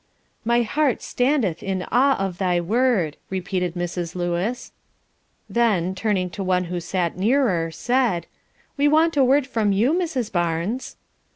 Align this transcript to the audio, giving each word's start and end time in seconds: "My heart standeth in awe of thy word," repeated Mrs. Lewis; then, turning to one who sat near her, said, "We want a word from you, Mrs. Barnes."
"My 0.43 0.63
heart 0.63 1.03
standeth 1.03 1.61
in 1.61 1.85
awe 1.91 2.17
of 2.17 2.39
thy 2.39 2.59
word," 2.59 3.17
repeated 3.29 3.75
Mrs. 3.75 4.15
Lewis; 4.15 4.71
then, 5.47 5.93
turning 5.93 6.31
to 6.31 6.43
one 6.43 6.63
who 6.63 6.79
sat 6.79 7.17
near 7.19 7.47
her, 7.47 7.69
said, 7.69 8.25
"We 8.77 8.87
want 8.87 9.15
a 9.15 9.23
word 9.23 9.45
from 9.45 9.71
you, 9.71 9.93
Mrs. 9.93 10.31
Barnes." 10.31 10.95